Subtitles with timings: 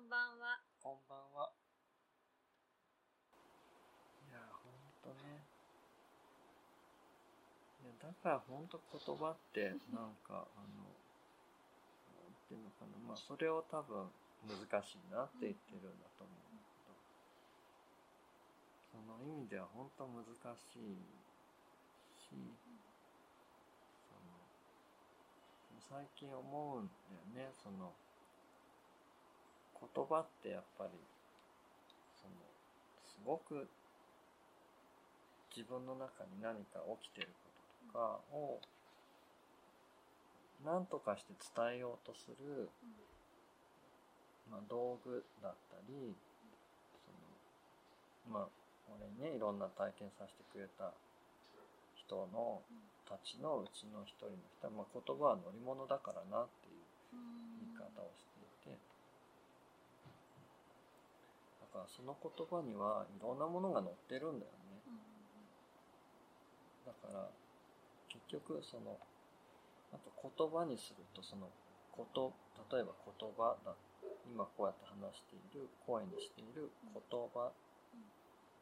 [0.00, 0.56] んばんは。
[0.80, 1.52] こんばんは。
[4.24, 4.72] いや、ほん
[5.04, 5.44] とね。
[7.84, 11.04] いや、だからほんと言葉って、なんか、あの、
[12.16, 12.96] なんていうのかな。
[12.96, 14.08] まあ、それを多分
[14.48, 16.96] 難しいなって言ってるんだと思うんだけど、
[18.88, 20.24] その意味ではほんと難
[20.56, 20.96] しい
[22.16, 22.56] し、
[24.08, 24.48] その、
[25.78, 27.92] 最近思うんだよね、その、
[29.80, 30.90] 言葉ってやっぱり、
[32.20, 32.34] その、
[33.06, 33.68] すごく
[35.54, 37.50] 自分の中に何か起きてるこ
[37.92, 38.60] ととかを、
[40.64, 42.68] 何とかして伝えようとする、
[44.50, 46.14] まあ、道具だったり、
[48.26, 48.48] その、まあ、
[48.90, 50.92] 俺ね、いろんな体験させてくれた
[51.94, 52.62] 人の、
[53.08, 56.82] たちのうちの一人の人は、まあ、言葉は乗り物だからなっていう
[57.58, 58.38] 言い方をして
[58.70, 58.78] いて、
[61.58, 64.82] だからその言葉にはいろんなものが載ってるんだよね。
[66.86, 67.30] だから
[68.08, 68.98] 結局その
[69.92, 71.48] あと言葉にするとその
[71.92, 72.32] こと
[72.70, 73.74] 例えば言葉だ
[74.26, 77.52] 今こうやって話している声にしている言葉っ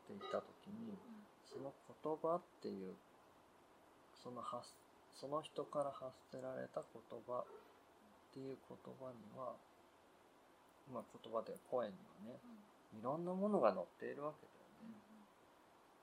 [0.08, 0.96] て言った時に
[1.44, 2.96] その言葉っていう
[4.22, 4.72] その発
[5.14, 7.44] その人から発せられた言葉っ
[8.32, 9.56] ていう言葉には
[10.92, 12.38] まあ言葉で声にはね
[12.94, 14.98] いろんなものが載っているわけだよね。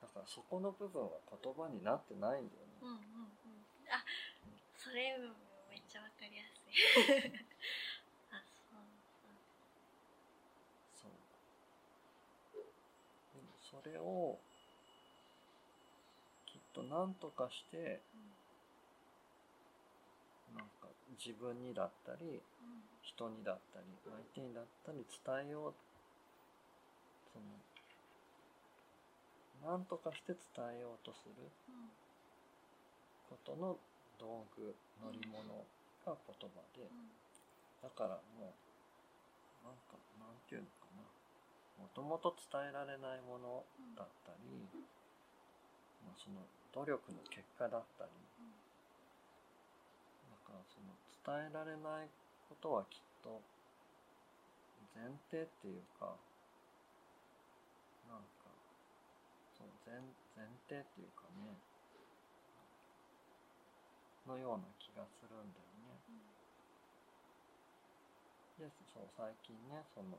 [0.01, 1.09] だからそこの部分は
[1.41, 2.79] 言葉になってないんだよね。
[2.81, 3.65] うんうんうん。
[3.89, 4.03] あ、
[4.75, 5.17] それ
[5.69, 6.73] めっちゃわかりやすい。
[8.31, 8.85] あ、そう
[10.93, 11.11] そう。
[13.33, 14.39] でもそれを
[16.45, 18.01] きっと何とかして
[20.55, 20.87] なんか
[21.19, 22.41] 自分にだったり
[23.01, 25.73] 人にだったり相手にだったり伝えよう
[27.35, 27.59] その
[29.67, 31.35] 何とかして伝えようとする
[33.27, 33.75] ことの
[34.15, 34.71] 道具
[35.03, 35.43] 乗り物
[36.07, 36.87] が言葉で。
[37.83, 38.55] だからも
[39.61, 41.03] うなんかなんていうのかな。
[41.75, 43.65] もともと伝えられないもの
[43.99, 44.63] だったり、
[45.99, 48.11] まあ、その努力の結果だったり。
[50.31, 50.95] だからその
[51.43, 52.07] 伝えられない
[52.47, 53.41] ことはきっと
[54.95, 56.15] 前提っていうか
[58.07, 58.47] なんか
[59.65, 59.97] そう前
[60.37, 61.57] 前提っていうかね
[64.27, 66.01] のような気がするんだよね。
[68.57, 70.17] でそう最近ねその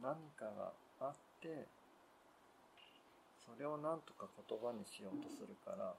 [0.00, 1.66] 何かがあって
[3.44, 5.94] それを何とか言葉にしようとするから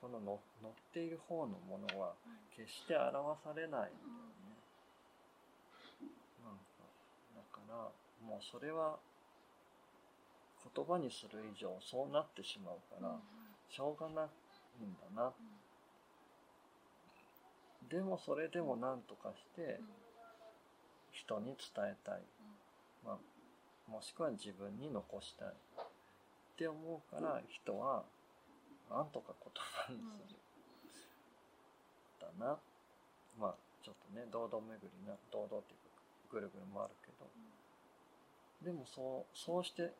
[0.00, 2.14] このの乗っている方のものは
[2.56, 3.90] 決して表されないんだよ
[4.48, 4.56] ね。
[6.40, 6.88] なんか
[7.36, 7.92] だから
[8.24, 8.98] もうそれは
[10.74, 13.18] 言葉にする以上そうなってしまうから
[13.68, 14.28] しょうがな
[14.80, 15.32] いんだな。
[17.88, 19.80] でもそれでも何とかして
[21.12, 22.22] 人に伝えたい。
[23.04, 25.52] まあ、もしくは自分に残したいっ
[26.56, 28.04] て思うから人は
[28.90, 29.52] 何とか言
[29.86, 30.36] 葉にする。
[32.20, 32.58] だな。
[33.40, 35.90] まあちょっとね堂々巡りな堂々っていうか
[36.30, 39.90] ぐるぐる回るけど、でもそうそうして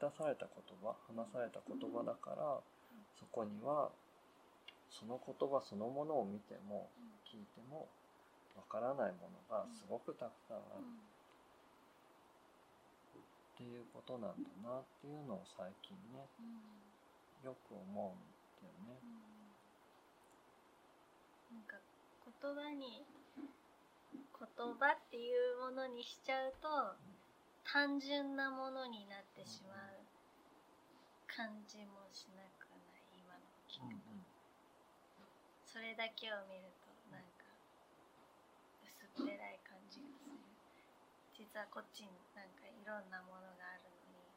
[0.00, 2.60] 出された言葉話された言葉だから、
[3.18, 3.90] そこには
[4.90, 6.88] その言葉そのものを見ても
[7.26, 7.88] 聞いても
[8.56, 10.84] わからないものがすごくたくさんある。
[13.54, 16.26] っていうことなんだなっていうのを最近ね、
[17.44, 18.18] よく思うん
[18.58, 18.98] だよね。
[21.54, 21.78] なんか
[22.42, 23.06] 言葉に
[24.12, 26.68] 言葉っていうものにしちゃうと
[27.64, 29.78] 単純なものになってしまう。
[31.26, 34.14] 感じもしなくない今の聞くと、
[35.66, 37.50] それだけを見るとなんか
[38.86, 40.38] 薄っぺらい感じがする。
[41.34, 44.30] 実はこっちになんかいろんなものがあるのに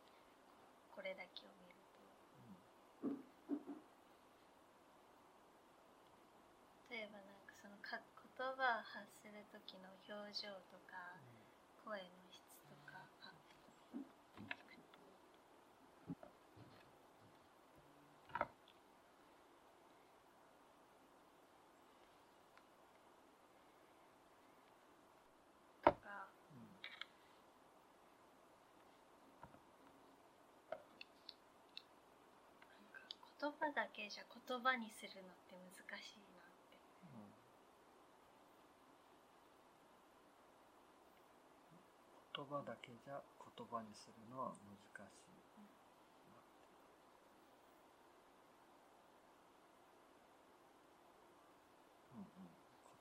[0.89, 3.13] これだけを見ると
[6.89, 8.25] 例えばなんかそのか言
[8.57, 11.21] 葉を発する時の表情とか、
[11.85, 13.29] 声の質とかあ
[25.86, 26.29] とかな
[32.74, 33.07] んか
[33.39, 36.78] 言葉だけじゃ言葉にするのって難しいなって
[42.36, 44.78] 言葉だけじゃ言葉にするのは難
[45.10, 45.42] しい。
[52.13, 52.51] うんうん、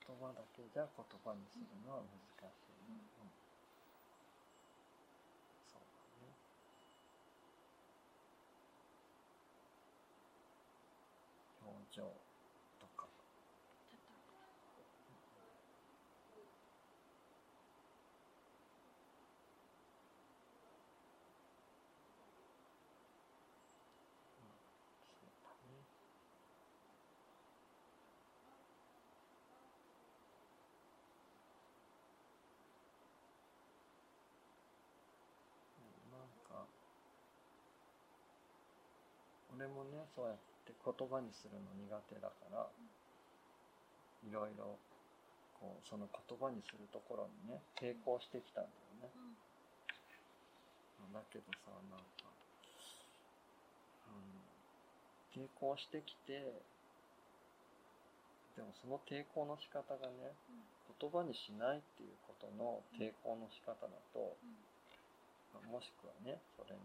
[0.07, 3.03] 言葉だけじゃ言葉にするのは難しい、ね。
[3.19, 3.31] うん
[5.67, 6.33] そうだね。
[11.61, 12.03] 表情
[12.79, 13.07] とか。
[36.11, 36.65] なんか、
[39.55, 42.67] 俺もね、そうやって言葉にするの苦手だから、
[44.27, 44.77] いろいろ、
[45.59, 48.69] こう、その言葉にするところにね、抵抗してきたんだ
[49.05, 49.37] よね。
[51.13, 52.29] だけどさ、なんか、
[55.35, 56.61] うん、抵抗してきて、
[58.57, 60.33] でもその抵抗の仕方がね、
[60.99, 64.35] 言葉にしないっていうことの抵抗の仕方だと、
[65.53, 66.81] まあもしくはね、それに、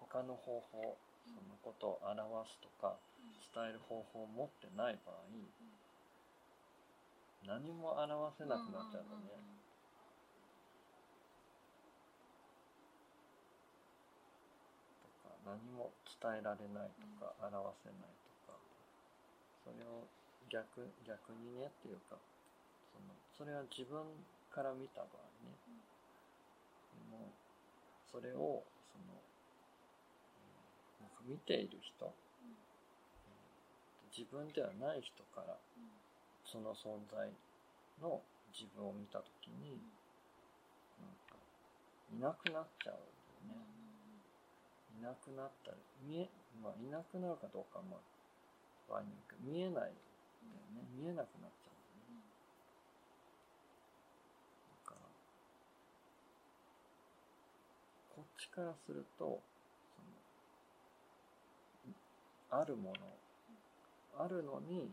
[0.00, 3.00] 他の方法、そのことを表すとか、
[3.54, 5.26] 伝える方法を持ってない場合、
[7.42, 9.42] 何も表せなくなっちゃうんだね。
[15.02, 18.60] とか何も伝えられないとか、表せないとか
[19.64, 20.10] それを
[20.48, 22.16] 逆逆にねっていうか
[22.92, 25.60] そのそれは自分から見た場合ね、
[26.92, 27.38] でも
[28.04, 29.29] それをその、
[31.26, 32.12] 見ている人、うん
[34.10, 35.56] 自分ではない人から
[36.44, 37.30] その存在
[38.02, 38.20] の
[38.50, 39.78] 自分を見た時に、
[40.98, 41.38] なんか
[42.10, 43.70] いなくなっちゃうんだよね。
[44.98, 46.28] いなくなったら、見え、
[46.60, 48.00] まあ、いなくなるかどうかは、まあ、
[48.90, 49.94] 場合によるけど、見えないんだよ
[50.74, 50.82] ね。
[50.98, 52.26] 見えなくなっちゃうんだよね。
[54.84, 55.06] だから、
[58.10, 59.40] こっちからすると、
[59.94, 60.18] その、
[62.50, 62.96] あるもの、
[64.18, 64.90] あるのに、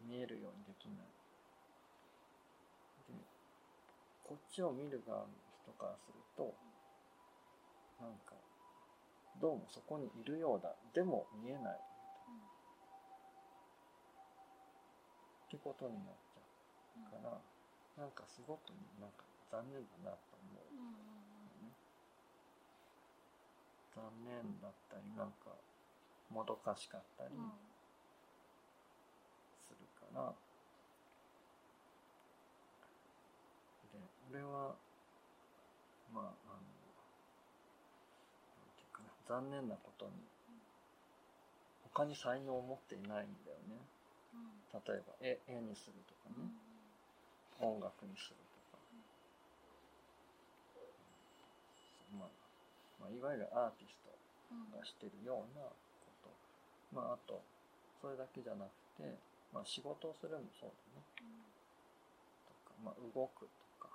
[0.00, 1.06] 見えるようにできない。
[3.08, 3.14] で、
[4.22, 5.26] こっちを見る側の
[5.62, 6.54] 人からすると、
[8.00, 8.34] なんか、
[9.40, 10.74] どうもそこにいるようだ。
[10.94, 11.76] でも見えない。
[15.46, 16.40] ってことになっちゃ
[17.18, 17.40] うから、
[17.96, 18.70] なんかすごく
[19.00, 21.05] なんか残念だなと思う、ね。
[23.96, 25.56] 残念だったり、なんか、
[26.28, 27.30] もどかしかったり
[29.66, 30.34] するから、
[33.92, 33.98] で、
[34.30, 34.76] 俺は、
[36.12, 36.32] まあ、あの、なん
[38.76, 39.08] ていうかな、
[39.40, 40.12] 残念なことに、
[41.94, 43.80] 他に才能を持っていないんだよね。
[44.74, 46.52] 例えば、絵、絵にするとかね、
[47.60, 48.82] 音楽にするとか。
[52.12, 52.28] まあ、
[53.00, 54.10] まあ、いわゆるアーティスト
[54.76, 55.74] がしてるようなこ
[56.22, 56.30] と。
[56.92, 57.42] まあ、あと、
[58.00, 59.18] それだけじゃなくて、
[59.52, 61.04] まあ、仕事をするのもそうだね。
[62.48, 63.88] とか、まあ、動くとか、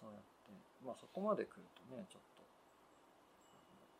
[0.00, 0.52] そうやって、
[0.84, 2.22] まあ、そこまで来るとね、ちょっ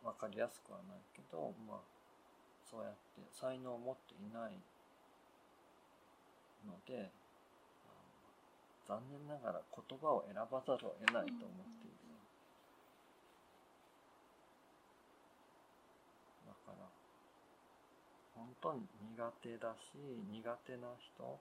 [0.01, 1.95] と、わかりやすくはないけど、まあ、
[2.69, 4.57] そうやって才能を持っていない
[6.65, 7.11] ので、
[8.87, 12.13] 残念ながら言葉を選ばざるを得ないと思っている。
[16.45, 16.85] だから、
[18.73, 19.95] 苦手だし、
[20.31, 21.39] 苦手な人、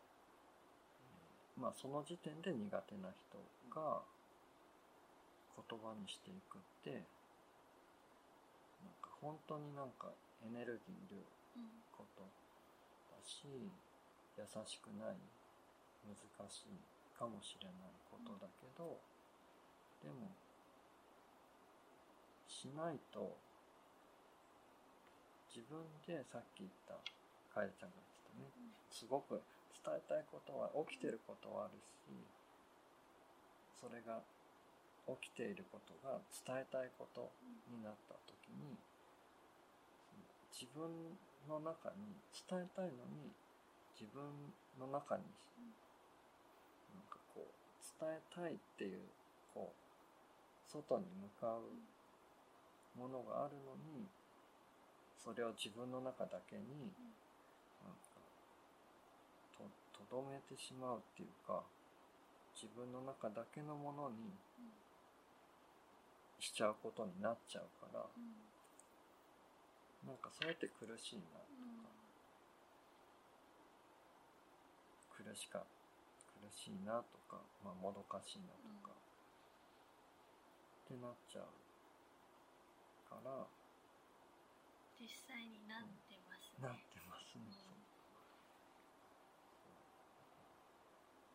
[1.57, 3.39] まあその時点で苦手な人
[3.73, 4.03] が
[5.57, 6.99] 言葉にしていくって、な
[8.91, 10.13] んか本当になんか
[10.45, 11.25] エネルギーいる
[11.97, 12.29] こと
[13.09, 13.47] だし、
[14.37, 15.17] 優しくない、
[16.05, 16.17] 難
[16.51, 16.69] しい
[17.17, 17.75] かもしれない
[18.11, 19.01] ことだけど、
[20.03, 20.35] でも、
[22.49, 23.39] しないと、
[25.55, 26.99] 自分でさっき言った、
[27.55, 28.51] かえちゃんが言ってたね、
[28.91, 29.39] すごく
[29.87, 32.11] 伝えたいことは、起きてることはあるし、
[33.79, 34.19] それが
[35.23, 37.31] 起きていることが伝えたいこと
[37.71, 38.75] になった時に、
[40.51, 40.91] 自分
[41.47, 43.31] の中に伝えたいのに
[43.95, 44.23] 自分
[44.79, 45.23] の中に
[46.95, 47.51] なんかこう
[48.01, 48.99] 伝えたいっていう
[49.53, 54.07] こう外に向かうものがあるのに
[55.25, 56.93] それを自分の中だけに
[59.57, 59.65] と
[59.97, 61.65] とどめてしまうっていうか
[62.55, 64.29] 自分の中だけのものに
[64.61, 64.71] うん。
[66.39, 68.45] しちゃうことになっちゃうからうん。
[70.07, 71.85] なんかそうやって苦しいなうん
[75.17, 75.65] 苦しか
[76.45, 81.49] 苦しいなとか、まあ、もどかしいなとか、ってなっちゃう
[83.09, 83.47] から
[85.05, 86.79] 実際になってますなっね。
[86.89, 87.85] てますね、うん。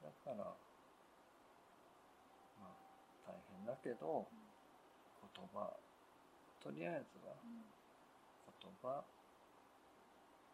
[0.01, 0.35] だから
[2.59, 2.75] まあ
[3.27, 4.27] 大変だけど
[5.35, 5.77] 言葉
[6.59, 7.73] とりあえずはうん。
[8.61, 9.05] 言葉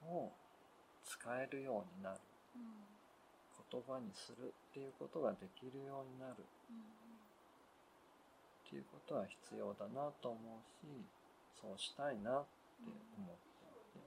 [0.03, 0.31] を
[1.03, 2.19] 使えるようになる。
[2.55, 2.85] うん
[3.71, 6.35] 言葉にするっていうことができるようになる。
[6.69, 6.77] うん。
[8.67, 11.05] っていうことは必要だなと思うし
[11.61, 14.03] そうしたいなって思ってい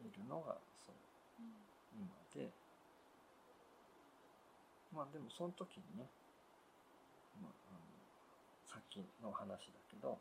[0.00, 0.94] ているのがそう
[1.40, 1.54] うん
[1.98, 2.50] 今で
[4.94, 6.06] まあでもその時にね、
[7.42, 7.80] まあ、あの
[8.66, 10.18] さっきの話だけど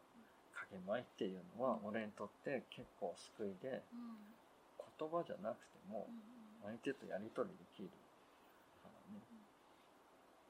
[0.69, 4.17] 影舞っていうのは俺にとって結構救いでうん
[4.99, 7.89] 言葉じゃなくてもうん相手とやり取りできる
[8.83, 9.23] からね、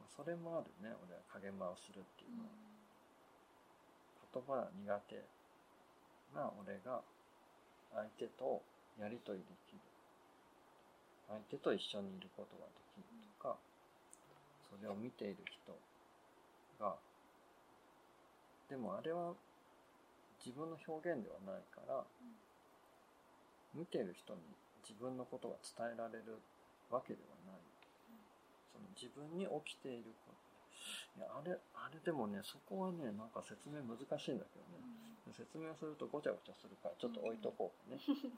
[0.02, 2.69] まあ、それもあるね俺は影舞をするっていうのは
[4.34, 5.24] 言葉苦手
[6.36, 7.02] な俺が
[7.94, 8.62] 相手と
[9.00, 9.80] やり取りできる。
[11.30, 13.06] 相手と一緒にいることができる
[13.38, 13.56] とか
[14.66, 15.78] それを見ている人
[16.84, 16.96] が
[18.68, 19.34] でもあれは
[20.44, 22.04] 自分の表現ではないから
[23.76, 24.42] 見ている人に
[24.82, 26.42] 自分のことが伝えられる
[26.90, 27.62] わけではない。
[28.74, 30.49] その自分に起きていること
[31.18, 35.10] いやあれあれでもねそこはねなんか説明難しいんだけどね。
[35.34, 38.02] 説明するとごちゃごちゃするからちょっと置いとこうかね。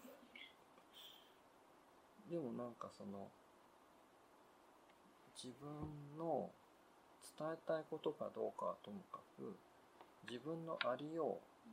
[2.30, 3.30] でもなんかその
[5.36, 6.52] 自分の
[7.38, 9.58] 伝えたいことかどうかはともかく
[10.30, 11.70] 自分のありよう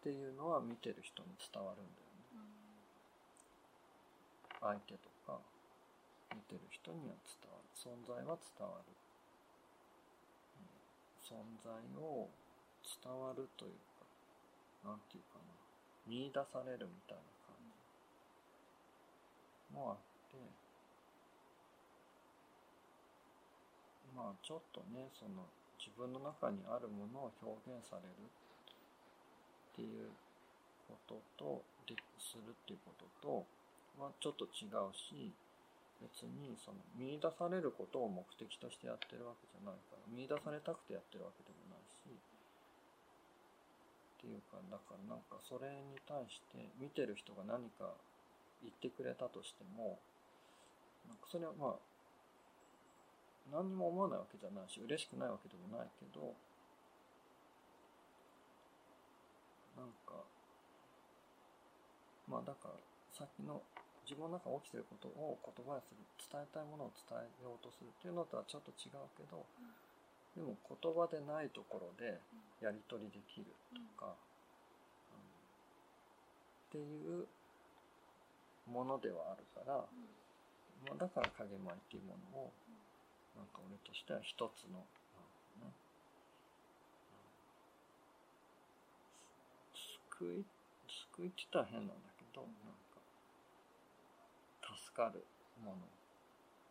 [0.00, 2.24] っていうのは見てる人に伝わるんだよね。
[4.60, 5.40] 相手とか
[6.34, 7.68] 見てる人には伝わる。
[7.74, 8.99] 存在は伝わる、うん
[11.30, 12.26] 存在を
[12.82, 13.78] 伝わるという
[14.82, 15.54] かなんていうかな
[16.10, 17.70] 見出されるみたいな感じ
[19.70, 19.96] もあっ
[20.34, 20.36] て
[24.10, 25.46] まあちょっとねその
[25.78, 30.10] 自分の中にあるものを表現されるっていう
[30.90, 31.62] ことと
[32.18, 33.46] するっていうことと
[34.02, 35.32] はちょっと違うし
[36.00, 42.16] 別にその見出されることを目的としてやってるわけじゃないから見出されたくてやってるわけでもないしっ
[44.20, 47.92] ていうかだからなんかそれに対して見てる人が何か
[48.64, 50.00] 言ってくれたとしても
[51.08, 51.90] なんかそれはまあ
[53.52, 56.32] 何にも思わないわけじゃないし嬉しくないわけでもないけど
[59.76, 60.24] なんか
[62.28, 62.76] まあだから
[63.12, 63.60] さっきの
[64.10, 69.46] 自分の中に起きてることを言葉にする伝えたいものを伝えようとするっていうのとはちょっと違うけど、
[70.34, 72.18] でも言葉でないところで
[72.58, 74.18] やり取りできるとか、
[75.14, 75.22] うん。
[76.74, 77.30] っていう
[78.66, 79.86] ものではあるから、
[80.90, 82.52] まあ、だから影舞っていうものを
[83.38, 84.82] なんか俺としては一つの
[85.62, 85.70] なんかね
[90.18, 90.46] 救い
[91.14, 92.69] 救いって言ったら変なんだけど、なんか
[94.80, 95.24] 助かる
[95.62, 95.76] も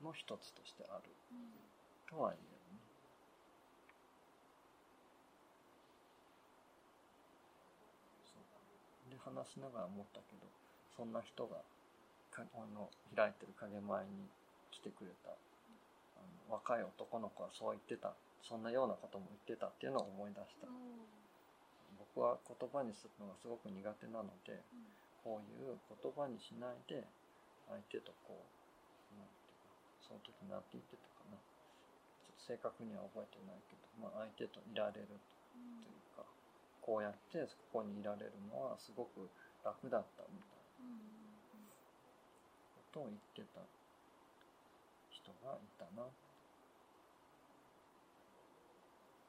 [0.01, 1.09] のの一つとしてある。
[2.09, 2.81] とは言えるね。
[8.25, 9.11] そう。
[9.11, 10.47] で話しながら思ったけど
[10.97, 11.61] そんな人が
[12.31, 14.25] かあの開いてる影前に
[14.71, 20.67] 来てくれたあの若い男の子はそう言ってたそんなようなことも言ってたっていうのを思い出した。
[21.99, 24.63] 僕は言葉にするのがすごく苦手なので
[25.23, 27.03] こういう言葉にしないで
[27.69, 29.69] 相手とこうなんていうか
[30.01, 31.37] その時なんて言ってたかな。
[31.37, 36.25] ちょっと正確には覚えてないけど、まあ、相手といられるというか
[36.81, 39.29] こうやってここにいられるのはすごく
[39.61, 40.59] 楽だったみたいな。
[42.89, 43.61] ことを言ってた
[45.13, 46.17] 人がいたなこ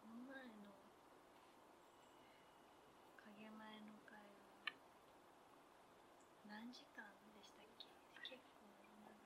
[0.09, 0.73] の前の
[3.21, 3.53] 影前
[3.85, 4.65] の会は
[6.49, 7.05] 何時間
[7.37, 7.85] でしたっけ
[8.25, 8.73] 結構
[9.05, 9.21] 長い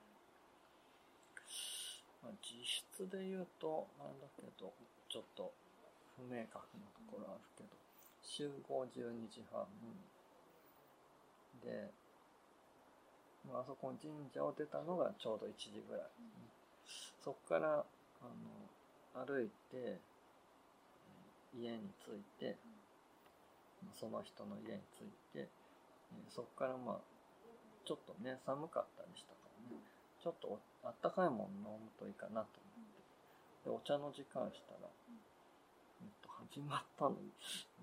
[2.19, 5.53] まあ、実質で言うとなんだけどちょっと
[6.17, 7.69] 不明確なところあるけど
[8.25, 9.63] 集合12時半
[11.63, 11.89] で、
[13.47, 17.21] まあそこに神社を出たのがちょうど1時ぐらいですね。
[17.23, 17.85] そこから
[18.21, 18.27] あ
[19.15, 19.99] の歩いて
[21.57, 22.57] 家に着いて、
[23.93, 25.47] その人の家に着いて、
[26.29, 26.97] そこからまあ
[27.85, 29.37] ちょっとね寒かったりしたか
[29.69, 29.81] らね。
[30.21, 33.01] ちょっとあったかいもの飲むといいかなと思って。
[33.65, 37.17] でお茶の時間したら、えっと、始まったの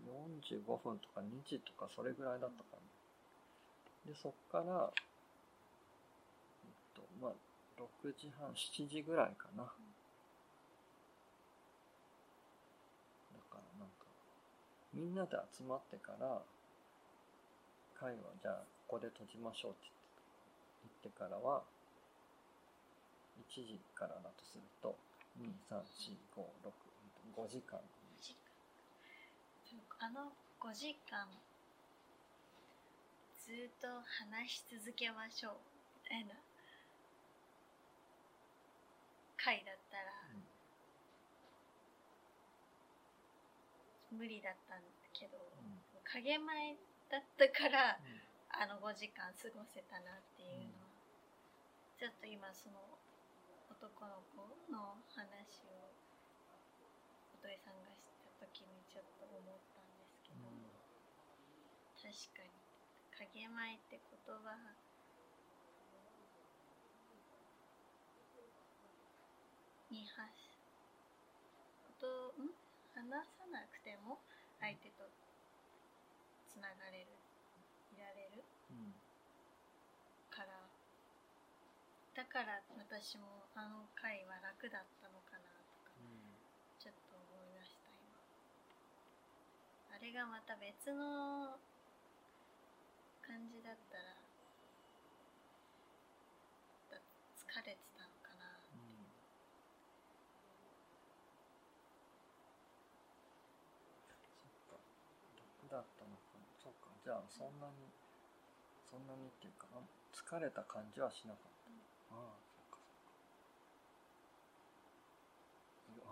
[0.06, 4.90] 45分とか2時とかそれぐらいだったからねでそっから
[6.62, 7.32] えっとまあ
[7.78, 9.70] 6時半7時ぐらいかな、だ
[13.50, 14.06] からなんか
[14.94, 16.42] みんなで集まってから
[17.98, 18.54] 会はじゃあ
[18.86, 19.90] ここで閉じましょうって
[21.02, 21.62] 言ってからは
[23.40, 24.96] 1時からだとすると
[25.40, 26.72] 23456
[27.36, 27.80] 5時間。
[29.98, 31.26] あの5時間
[33.38, 33.88] ずっと
[34.28, 35.52] 話し続けましょう
[36.04, 36.34] みたいな
[39.42, 40.06] 回だったら、
[44.14, 45.82] 無理だったんだけど、うん。
[46.06, 46.78] 影前
[47.10, 47.98] だったから、
[48.54, 50.94] あの5時間過ごせたなっていうのは、
[51.98, 52.78] ちょっと今その
[53.82, 54.38] 男の子
[54.70, 55.90] の話を
[57.34, 60.46] 音井さんがした時にちょっと思ったんですけど、
[61.98, 62.54] 確かに
[63.34, 64.54] 影前って言葉
[69.90, 70.30] に発
[71.98, 72.06] と
[72.38, 72.54] ん？
[72.94, 74.22] 話さなくても
[74.62, 75.10] 相手と
[76.46, 77.10] つながれる
[77.90, 78.94] いられるうん
[80.30, 80.70] から
[82.14, 85.96] だから私もあの回は楽だったのかなとか
[86.78, 88.20] ちょっと思いました今。
[89.96, 91.56] あれがまた別の
[93.24, 94.20] 感じだったら
[97.36, 98.44] 疲れてたのかな。
[98.44, 99.08] っうん。
[104.40, 104.80] そっか。
[105.64, 106.44] 楽だったのかな。
[106.60, 106.92] そっか。
[107.04, 107.88] じゃあそんなに
[108.88, 109.66] そんなにっていうか
[110.12, 111.61] 疲れた感じはしなかった、
[112.12, 112.14] あ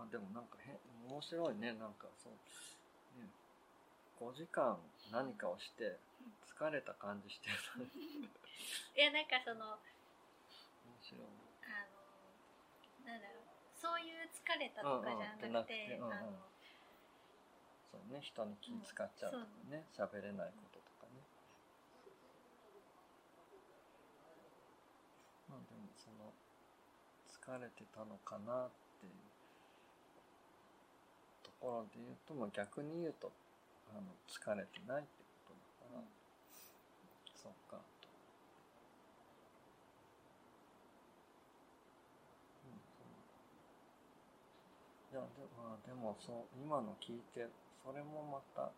[0.02, 0.76] あでもなんかへ
[1.08, 2.32] 面白いねなんかそう。
[3.20, 3.28] ね。
[4.20, 4.76] 5時間
[5.12, 5.96] 何かをして
[6.58, 7.54] 疲れた感じしてる
[8.96, 9.78] いやなんかその
[10.84, 11.20] 面白い。
[11.64, 11.86] あ
[13.04, 13.44] のなんだろう。
[13.80, 16.32] そういう疲れたとかじゃなくて、うんうんあの
[17.90, 18.20] そうね。
[18.20, 21.16] 人に気使っちゃうとかね喋、れないこととかね
[25.48, 26.30] まあでもその
[27.40, 29.12] 疲れてたのかなっていう
[31.42, 33.33] ところで言うと、まあ、逆に言うと
[33.90, 35.09] あの疲れてないって
[35.48, 36.05] ことだから、
[37.35, 37.76] そっか。
[37.76, 38.09] と。
[42.64, 43.09] うんそう
[45.11, 47.48] いやで,、まあ、でもそう今の聞いて
[47.85, 48.70] それもまた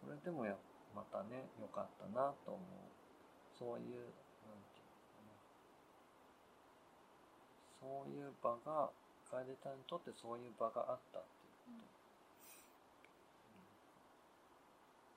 [0.00, 0.54] それでもや
[0.94, 2.90] またね良かったなと思う。
[3.60, 4.00] そういう
[4.48, 5.36] なんていうのかな
[7.80, 8.90] そういう場が
[9.24, 12.00] 楓ちゃんにとってそういう場があったっていうこと、うん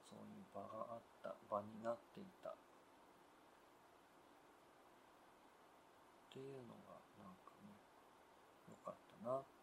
[0.08, 2.50] そういう場があった場になっていた。
[2.50, 2.54] っ
[6.32, 7.76] ていうのがなんかね
[8.70, 9.54] 良かったなって。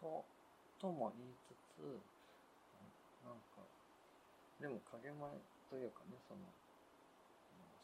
[0.00, 0.24] と
[0.78, 2.13] とも言いつつ
[4.64, 5.28] でも影前
[5.68, 6.40] というかねその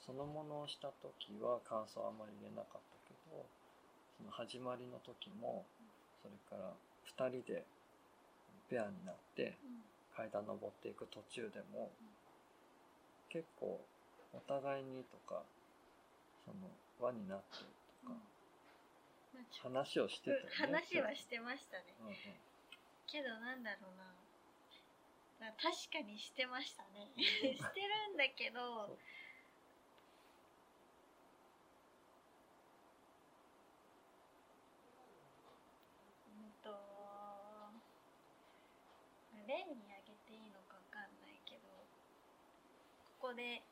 [0.01, 3.45] そのものをした時は感想あまり言えなかったけど
[4.17, 5.69] その始まりの時も
[6.25, 6.73] それから
[7.05, 7.69] 2人で
[8.73, 9.61] ペアになって
[10.17, 11.93] 階段登っていく途中でも
[13.29, 13.77] 結構
[14.33, 15.45] お互いにとか
[16.49, 16.65] その
[16.97, 17.69] 輪になってる
[18.09, 18.17] とか
[19.69, 20.49] 話をしてたよね。
[20.57, 21.93] 話はしてましたね。
[22.01, 22.15] うんうん。
[23.05, 24.09] けどなんだろうな
[25.41, 25.57] 確
[25.89, 27.09] かにしてましたね。
[27.17, 28.99] してるんだけどそう。
[36.29, 36.71] うんと
[39.49, 41.89] 例に挙げていいのかわかんないけど
[43.19, 43.63] ここで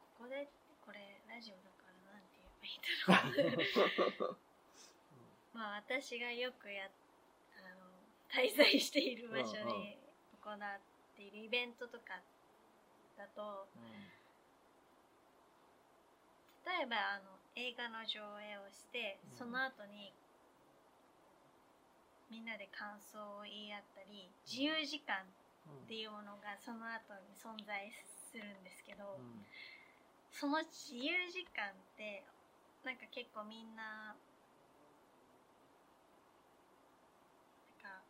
[0.00, 0.48] ここで
[0.80, 4.38] これラジオだからなんて言えばいいんだろう。
[5.52, 7.01] まあ私がよくやあの
[8.32, 9.84] 滞在している場所うんうん。
[9.84, 9.98] で
[10.42, 10.80] 行っ
[11.16, 12.18] ているイベントとか
[13.16, 13.68] だと
[16.64, 19.38] 例えばあの映画の上映をしてうん。
[19.38, 20.12] その後に
[22.30, 25.20] みんなで感想を言い合ったり自由時間
[25.84, 27.92] っていうものがその後に存在
[28.32, 29.44] するんですけど、うん。
[30.32, 32.24] その自由時間って
[32.84, 34.16] なんか結構みんななん
[37.82, 38.00] か、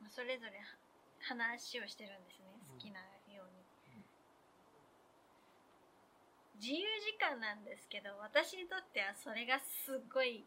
[0.11, 0.75] それぞれは
[1.23, 2.75] 話をしてるんですねうん。
[2.75, 2.99] 好きな
[3.31, 3.63] ように、
[6.59, 10.43] 自由時間なんですけど私にとってはそれがすっごい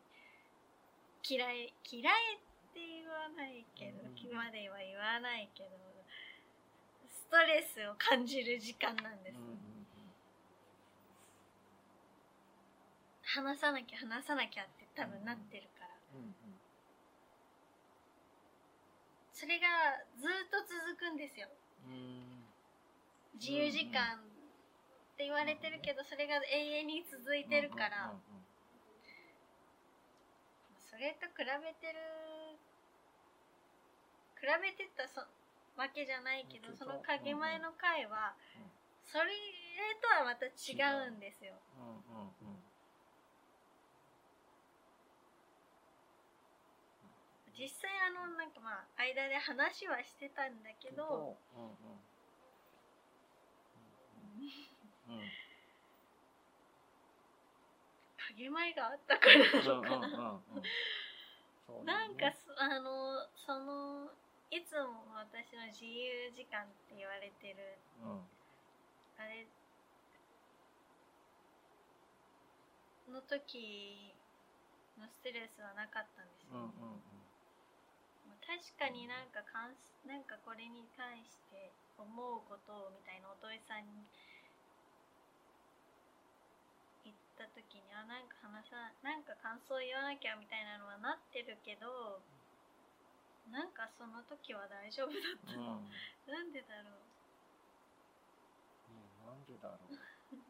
[1.25, 2.39] 嫌い嫌いっ
[2.75, 4.37] て言わないけど、うん。
[4.37, 5.71] までは言わないけど
[7.09, 9.59] ストレスを感じる時間なんです、うんうん。
[13.23, 16.44] 話さなきゃ話さなきゃって多分なってるから、うんうん
[19.35, 19.67] それが
[20.17, 21.49] ずっと続くんですよ。
[21.83, 22.47] うん。
[23.35, 28.15] 自由時間って言われてるけどそれが永遠に続いてるから、
[30.79, 31.99] それと比べてる
[34.39, 35.27] 比べてたそ
[35.77, 38.71] わけじゃないけどその影前の回はうん。
[39.05, 39.35] それ
[40.01, 42.65] とはまた違うんですようんうんうん
[47.55, 52.03] 実際あのなんかまあ間で話はしてたんだけどうんうん。
[55.09, 55.31] うんうん。
[58.35, 64.13] 影前があったからなのかな、うんなんかそあのその
[64.51, 67.79] いつも私の自由時間って言われてる。
[68.05, 68.21] うん。
[69.17, 69.47] あれ
[73.11, 74.15] の時
[74.99, 77.24] のストレスはなかったんですよ、うんうんまあ
[78.47, 79.75] 確かになんかかん
[80.07, 84.07] なんかこれに対して思うことをみたいなおとりさんに
[87.05, 92.23] 言った時にあなんか話さなんか感想言わなきゃみたいなのはなってるけど
[93.47, 95.91] なんかその時は大丈夫だったうんの、うん。
[96.27, 97.11] なんでだろう？
[98.89, 99.99] ねなんでだろう？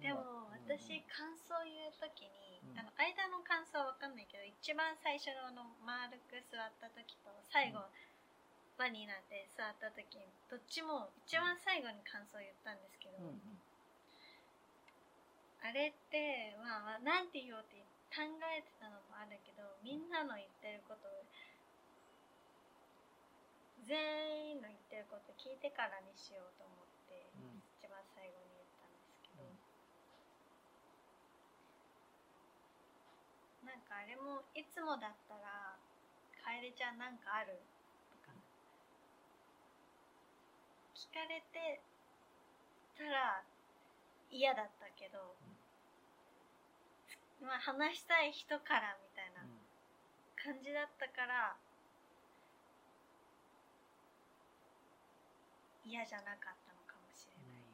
[0.00, 0.35] でも
[0.76, 7.80] 私感想言う時に、あの間の感想は分かんないけど一番最初の丸く座った時と最後、
[8.76, 10.04] 輪になって座った時
[10.52, 13.56] どっちも一番最後に感想言ったんですけど、うんうん。
[15.64, 17.80] あれってまあまあなんて言おうって
[18.12, 18.20] 考
[18.52, 21.24] えてたのもあるけどみんなの言ってることを
[23.88, 29.46] 全員の言ってること聞いてからにしようと思って、うん一番最後に言ったんですけど、
[33.62, 35.76] なんかあれもいつもだったら
[36.42, 37.60] 「楓ちゃんなんかある?」
[38.10, 38.32] とか
[40.94, 41.80] 聞かれて
[42.96, 43.44] たら
[44.30, 45.36] 嫌だったけど、
[47.40, 49.44] まあ話したい人からみたいな
[50.42, 51.56] 感じだったから
[55.84, 57.66] 嫌じゃなかったのかもしれない。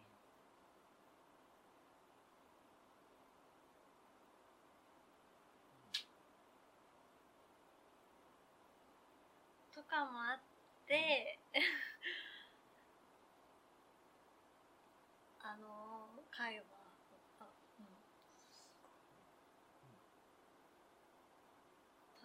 [9.92, 11.36] かもあって、
[15.44, 16.64] あの会話
[17.40, 17.48] あ、う
[17.82, 17.84] ん、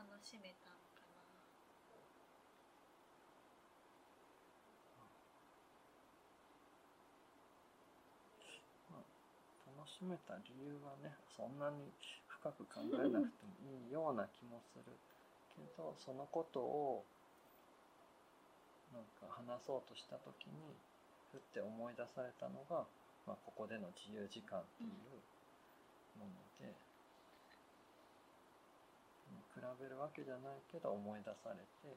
[0.08, 1.20] 楽しめたのかな。
[9.76, 11.92] 楽しめた理由はねそんなに
[12.28, 14.98] 深く考えなくてもいいような気もする
[15.50, 17.06] けどそのことを
[18.98, 20.74] なんか話そうとした時に
[21.30, 22.90] ふって思い出されたのが、
[23.30, 25.22] まあ、ここでの自由時間っていう
[26.18, 26.74] もので、
[29.54, 31.94] 比べるわけじゃないけど思い出されて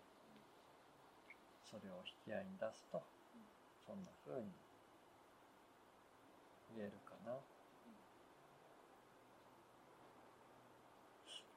[1.65, 3.01] それを引き合いに出すと
[3.87, 4.49] そんな風に
[6.77, 7.37] 言えるかな。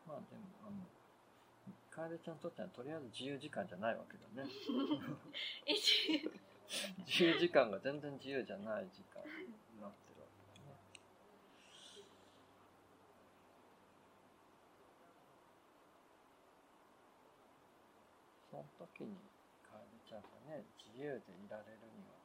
[0.08, 0.93] まあでもあの
[1.96, 4.50] 楓ちゃんにとってはとりあえず自由時間じゃないわけだね。
[5.66, 6.26] 一
[7.06, 9.22] 自由時間が全然自由じゃない時間
[9.70, 10.78] になってるわけだね。
[18.50, 19.18] その時に
[19.62, 22.24] 楓ちゃんがね自由でいられるには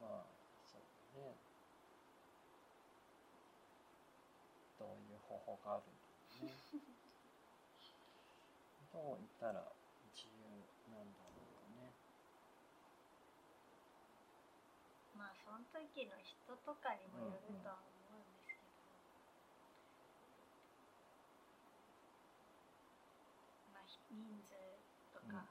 [0.00, 0.24] まあ
[0.64, 1.36] そうね
[4.78, 6.52] どういう方法があるんだろうね
[8.92, 9.72] どういったら
[10.12, 11.94] 自由なんだろうかね。
[15.12, 18.88] まあその時時の人とかにもよるとは思うんですけど、
[23.72, 24.54] まあひ人数
[25.12, 25.46] とうんか、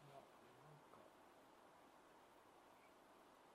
[0.00, 0.20] いや
[0.62, 1.10] なんか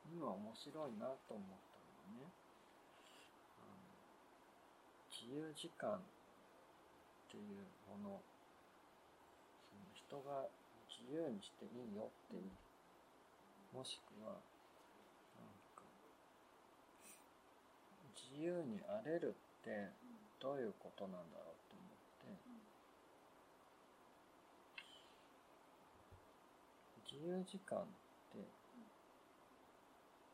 [0.04, 2.34] 今面白いなと思ったのはね
[5.20, 6.00] 自由時間っ
[7.28, 8.24] ていうもの
[9.68, 10.48] その人が
[10.88, 12.48] 自由にしていいよっていう
[13.76, 14.40] もしくは
[15.36, 15.84] なんか
[18.16, 19.92] 自由にあれるって
[20.40, 22.40] どういうことなんだろうと思って
[27.12, 27.84] 自由時間っ
[28.32, 28.48] て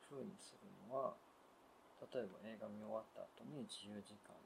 [0.06, 1.18] 風にするのは
[2.14, 4.45] 例えば映画見終わった後に自由時間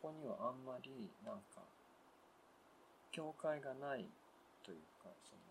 [0.00, 1.60] こにはあんまりなんか
[3.12, 4.08] 境界がない
[4.64, 5.44] というかその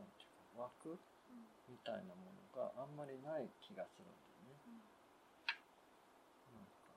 [0.00, 0.96] なんていうか枠
[1.68, 4.56] みたいなものがあんまりない気がするんだよね
[6.52, 6.96] なんか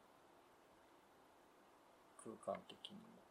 [2.24, 3.26] 空間的にも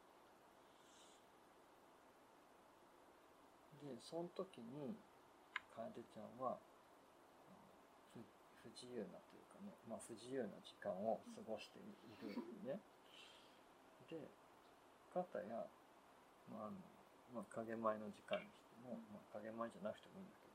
[3.84, 4.96] でその時に
[5.72, 6.56] 楓ちゃんは
[8.12, 8.20] 不
[8.64, 11.84] 不自由なというかね、まあ、不自由な時間を過ごしてい
[12.24, 12.80] るね。
[14.10, 14.16] で
[15.12, 15.66] 片や、
[16.50, 16.76] まああの
[17.34, 20.46] まあ、影前の時間にしても、まあ、影前じゃなくてもいいんだけ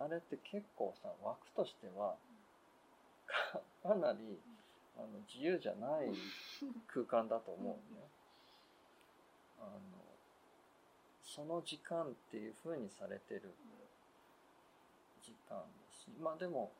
[0.00, 2.16] どあれって結構さ枠としては
[3.26, 4.40] かかなり
[4.96, 6.12] あの自由じゃない
[6.88, 8.00] 空間だと思うね。
[9.60, 9.80] あの
[11.22, 13.54] その時間っていう風にされてる
[15.22, 16.72] 時間だしまあでも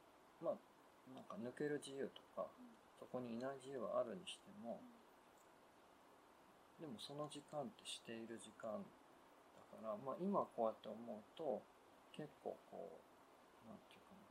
[0.42, 0.54] まあ
[1.14, 2.48] なんか抜ける自由とか
[3.02, 4.78] そこにいない自由はあるにしても
[6.78, 8.78] でもその時間ってしている時間だ
[9.74, 11.58] からまあ今こうやって思うと
[12.14, 13.02] 結構こ
[13.66, 14.22] うなんていうかな、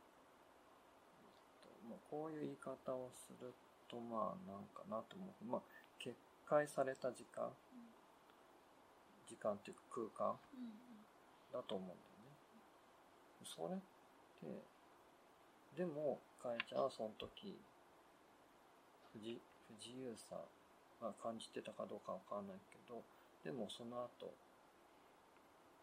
[1.20, 3.52] えっとまあ、こういう言い方をする
[3.92, 5.44] とまあなんかなと思う。
[5.44, 5.60] まあ
[5.98, 6.16] 決
[6.48, 7.52] 壊された時間。
[9.28, 10.36] 時間っていうか空間。
[11.52, 12.32] だと思うんだよね。
[13.44, 13.78] それっ
[14.40, 14.64] て、
[15.76, 17.60] でも、かえちゃんはその時、
[19.12, 20.36] 不自不自由さ
[21.00, 23.02] が感じてたかどうかわかんないけど、
[23.44, 24.32] でもその後、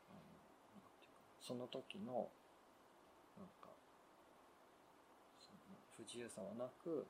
[0.10, 0.22] あの
[0.74, 2.30] なんていうかその時の、
[3.38, 3.70] なんか、
[5.38, 7.06] その不自由さはなく、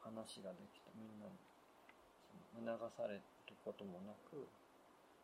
[0.00, 0.90] 話ができた。
[0.94, 1.34] みんなに、
[2.54, 3.22] その促される
[3.64, 4.46] こともなく、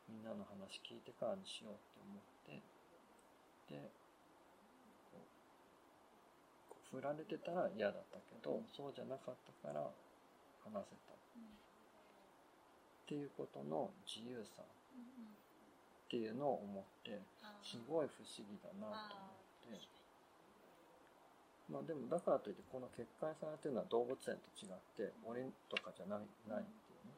[0.09, 2.61] みんなの話聞いてからにしようって思って、
[3.73, 3.91] で、
[5.13, 9.91] こう振られてたら嫌だったけど、そうじゃなかったから
[10.65, 11.15] 話せた。
[13.05, 17.21] っていうことの自由さっていうのを思って、
[17.63, 19.89] すごい不思議だなと思って、
[21.69, 27.13] まあでもだからといってこの結界されてるのは動物園と違って、檻とかじゃない、ないっていうね。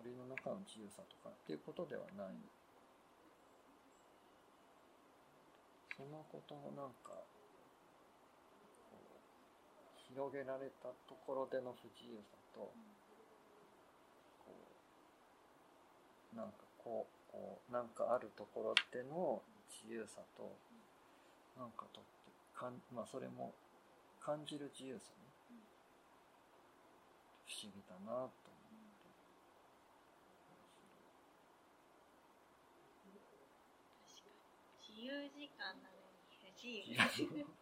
[0.00, 2.36] 檻の中の自由さとかっていうことではない。
[5.96, 7.12] そのことのなんか、
[10.10, 12.72] 広げられたところでの不自由さと、
[14.42, 14.50] こ
[16.34, 20.50] う、なんかこう、こう、なんかあるところでの自由さと、
[21.58, 23.54] なんかとって、かん、まあそれも
[24.20, 25.30] 感じる自由さね。
[27.46, 29.10] 不思議だなと思って。
[34.86, 35.89] 自由時間なのに不自
[36.68, 37.08] 由なん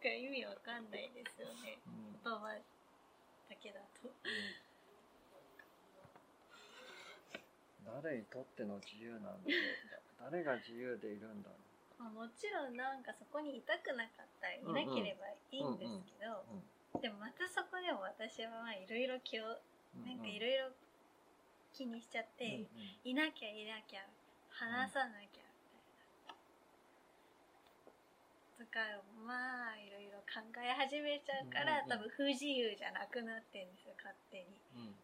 [0.02, 1.78] か意味わかんないですよね。
[1.86, 2.18] うん。
[2.18, 4.10] 言葉だけだと。
[8.02, 9.48] 誰にとっての自由なんだろう。
[9.48, 11.56] か誰が自由でいるんだろ
[11.98, 16.62] まあ、もちろんなんかそこにいたくなかったらいなければいいんですけど、う、うん
[17.02, 19.60] でもまたそこでも私はまあいろいろ気を
[19.96, 20.06] うん。
[20.06, 20.70] なんかいろいろ
[21.72, 22.66] 気にしちゃって、
[23.04, 24.02] いなきゃいなきゃ
[24.50, 26.34] 話さなきゃみたいな、
[28.58, 28.80] とか
[29.24, 34.58] まあいろいろ考え始めちゃうから、うんうん多分不自由じゃなくなってんですよ勝手に。
[34.74, 34.94] うんうん。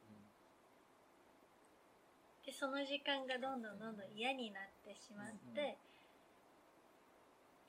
[2.45, 5.71] でその時間がどんどんどんどん嫌になってしまって、うんう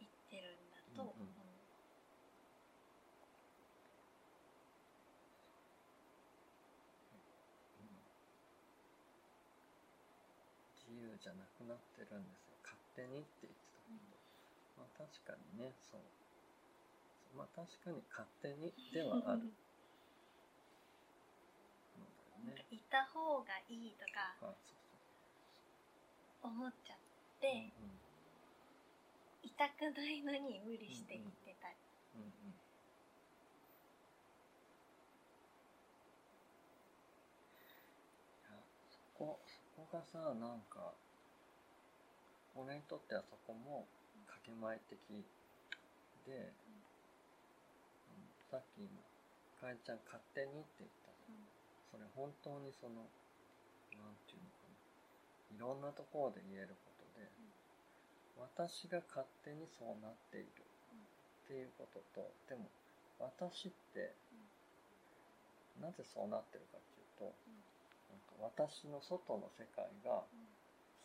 [0.02, 0.04] ん。
[0.04, 1.36] いってるんだと思う、うんうん。
[10.76, 12.58] 自由じゃなくなってるんですよ。
[12.64, 13.92] 勝手にって言ってた。
[13.92, 14.15] けど、
[14.78, 16.02] まあ確かにねそう。
[17.38, 19.52] まあ確かに勝手にではある。
[21.98, 22.66] のだよね。
[22.72, 24.56] いた方がいいとかあそう
[26.42, 26.52] そう。
[26.52, 26.98] 思っちゃっ
[27.40, 27.72] て
[29.44, 31.76] 痛くないのに無理して言ってたり、
[32.16, 32.28] うんうん。
[32.50, 32.54] い
[38.44, 38.50] や
[38.90, 40.94] そこそこがさなんか
[42.56, 43.88] 俺にとってはそこも
[44.46, 45.02] かけまえ的
[46.30, 46.86] で、うん
[48.46, 49.02] さっき今
[49.58, 51.42] かえちゃん勝手にって言ったじゃん。
[51.90, 53.10] それ本当にその
[53.98, 54.78] なんていうのかな。
[55.50, 57.26] いろんなところで言えることで、
[58.38, 62.70] 私が勝手にそうなっているっていうこととでも
[63.18, 64.14] 私って
[65.82, 67.34] なぜそうなってるかっていうと、
[68.14, 70.22] なんか私の外の世界が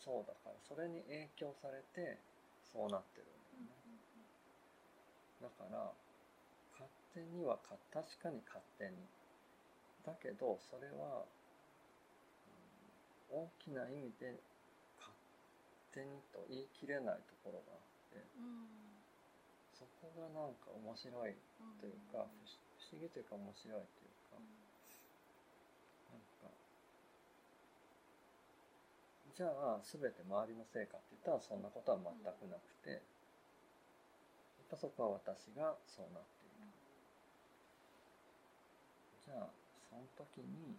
[0.05, 2.20] そうだからそれに影響されて
[2.73, 3.99] そうなってるんだよね。
[5.43, 5.93] だから
[6.73, 8.97] 勝手にはか確かに勝手に。
[10.07, 11.27] だけどそれは、
[13.33, 14.41] うん、大きな意味で
[14.97, 15.13] 勝
[15.93, 17.83] 手にと言い切れないところがあっ
[18.15, 18.25] て、
[19.77, 21.37] そこがなんか面白い
[21.81, 24.41] というか、不思議というか面白いというか、
[26.13, 26.49] なんか
[29.40, 36.68] じゃあ全て周りのせいかって言ったらそんなことは全くなくて、やっぱそこは私がそうなっている。
[39.24, 39.48] じゃあ
[39.88, 40.76] その時に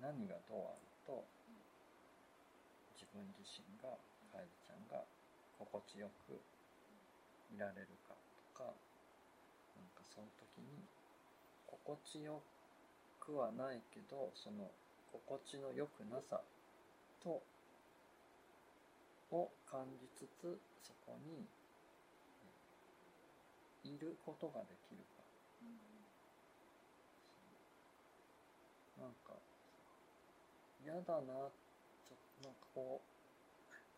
[0.00, 1.20] 何がどうあると
[2.96, 3.92] 自分自身が
[4.32, 5.04] かえりちゃんが
[5.60, 6.40] 心地よく
[7.52, 8.16] いられるか
[8.56, 8.72] とか
[9.76, 10.80] なんかその時に
[11.68, 12.40] 心地よ
[13.20, 14.72] くはないけどその
[15.12, 16.40] 心地の良くなさ
[17.22, 17.42] と
[19.30, 21.46] を感じつつそこに
[23.84, 25.20] いることができるか。
[29.00, 29.32] なんか
[30.84, 31.48] 嫌だな
[32.04, 33.10] ちょっとなんかこう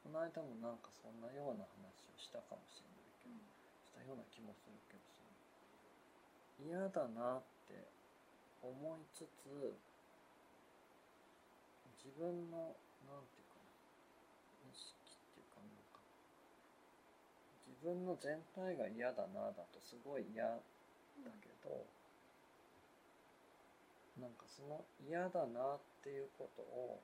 [0.07, 3.35] この間もなんかそんなような話をしたかもしれないけど、
[3.83, 7.90] したような気もするけどその嫌だなって
[8.62, 9.75] 思いつつ
[12.02, 12.74] 自分の
[13.06, 16.02] なんていうかな意識っていうかなんか
[17.62, 21.86] 自分の全体が嫌だなだとすごい嫌だけど、
[24.20, 27.00] なんかその嫌だなっていうことを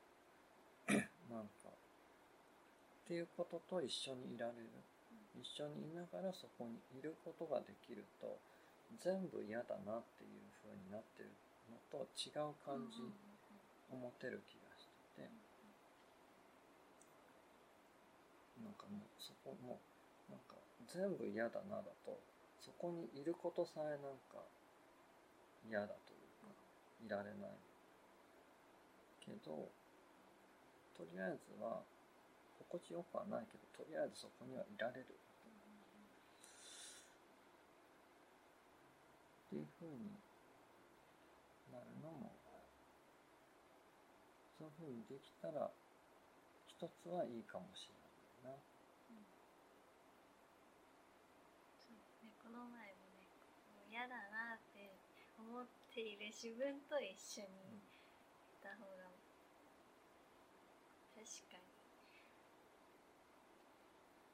[1.30, 4.68] なんかっていうことと一緒にいられる、
[5.40, 8.38] 一緒にいながらそこにいることができると
[9.02, 11.30] 全部嫌だなっていう風になってる
[11.70, 13.04] のと違う感じ
[13.92, 14.67] を持てる気が
[15.18, 15.26] して。
[15.26, 15.30] て、
[18.62, 19.82] なんかもうそこも
[20.30, 20.54] なんか
[20.86, 22.22] 全部嫌だなだと
[22.60, 24.46] そこにいることさえなんか
[25.66, 26.54] 嫌だというか
[27.04, 27.58] いられない。
[29.20, 29.68] けど
[30.96, 31.84] とりあえずは
[32.58, 35.06] 心地よくはないけどとりあえずそこにはいられる。
[39.48, 40.12] っていうふうに
[41.72, 42.37] なるのも
[44.58, 45.70] そういうふうにできたら
[46.66, 47.88] 一つはいいかもし
[48.42, 48.60] れないな。
[51.78, 53.30] そうね、この前もね
[53.70, 54.98] もう嫌だなって
[55.38, 57.86] 思っている自分と一緒にい
[58.58, 59.14] た方が
[61.14, 61.22] 確
[61.54, 61.68] かに。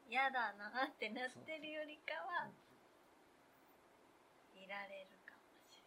[0.09, 2.49] 嫌だなってなってるよりかは
[4.55, 5.85] いられるかもし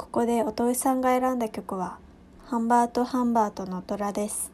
[0.00, 1.98] ここで音井さんが選んだ曲は
[2.46, 4.50] ハンバートハンバートの虎です。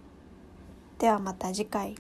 [0.99, 1.95] ではまた次回。